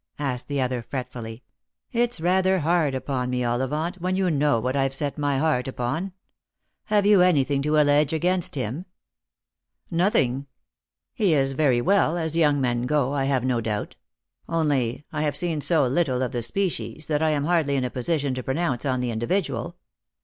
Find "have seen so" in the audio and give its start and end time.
15.21-15.85